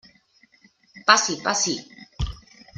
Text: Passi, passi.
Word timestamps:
Passi, 1.09 1.37
passi. 1.43 1.77